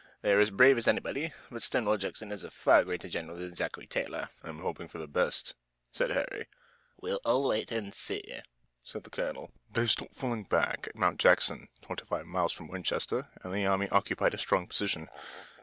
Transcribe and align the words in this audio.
They 0.23 0.33
are 0.33 0.39
as 0.39 0.49
brave 0.49 0.79
as 0.79 0.87
anybody. 0.87 1.31
But 1.51 1.61
Stonewall 1.61 1.99
Jackson 1.99 2.31
is 2.31 2.43
a 2.43 2.49
far 2.49 2.83
greater 2.85 3.07
general 3.07 3.37
than 3.37 3.55
Zachary 3.55 3.85
Taylor." 3.85 4.29
"I'm 4.41 4.57
hoping 4.57 4.87
for 4.87 4.97
the 4.97 5.07
best," 5.07 5.53
said 5.91 6.09
Harry. 6.09 6.47
"We'll 6.99 7.19
all 7.23 7.47
wait 7.49 7.71
and 7.71 7.93
see," 7.93 8.23
said 8.83 9.03
the 9.03 9.11
colonel. 9.11 9.51
They 9.71 9.85
stopped 9.85 10.15
falling 10.15 10.45
back 10.45 10.87
at 10.87 10.95
Mount 10.95 11.19
Jackson, 11.19 11.67
twenty 11.83 12.05
five 12.05 12.25
miles 12.25 12.51
from 12.51 12.69
Winchester, 12.69 13.27
and 13.43 13.53
the 13.53 13.67
army 13.67 13.87
occupied 13.89 14.33
a 14.33 14.39
strong 14.39 14.65
position. 14.65 15.07